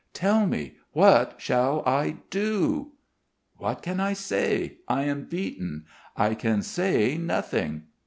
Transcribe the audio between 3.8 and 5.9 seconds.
can I say? I am beaten.